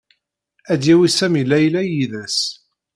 Ad 0.71 0.77
d-yawi 0.81 1.09
Sami 1.17 1.43
Layla 1.49 1.81
yid-s. 1.89 2.39